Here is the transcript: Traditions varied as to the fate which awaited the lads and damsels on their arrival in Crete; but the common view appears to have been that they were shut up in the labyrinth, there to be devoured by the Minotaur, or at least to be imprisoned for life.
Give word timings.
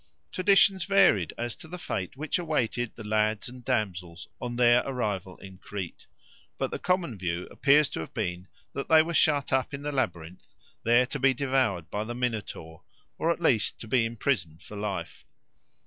Traditions 0.31 0.85
varied 0.85 1.31
as 1.37 1.55
to 1.57 1.67
the 1.67 1.77
fate 1.77 2.17
which 2.17 2.39
awaited 2.39 2.95
the 2.95 3.03
lads 3.03 3.47
and 3.47 3.63
damsels 3.63 4.27
on 4.41 4.55
their 4.55 4.81
arrival 4.83 5.37
in 5.37 5.59
Crete; 5.59 6.07
but 6.57 6.71
the 6.71 6.79
common 6.79 7.19
view 7.19 7.43
appears 7.51 7.87
to 7.91 7.99
have 7.99 8.11
been 8.11 8.47
that 8.73 8.89
they 8.89 9.03
were 9.03 9.13
shut 9.13 9.53
up 9.53 9.75
in 9.75 9.83
the 9.83 9.91
labyrinth, 9.91 10.55
there 10.81 11.05
to 11.05 11.19
be 11.19 11.35
devoured 11.35 11.91
by 11.91 12.03
the 12.03 12.15
Minotaur, 12.15 12.81
or 13.19 13.29
at 13.29 13.39
least 13.43 13.79
to 13.81 13.87
be 13.87 14.03
imprisoned 14.03 14.63
for 14.63 14.75
life. 14.75 15.23